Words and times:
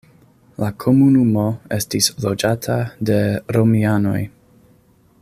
La 0.63 0.69
komunumo 0.83 1.43
estis 1.77 2.09
loĝata 2.25 2.79
de 3.11 3.21
romianoj. 3.59 4.19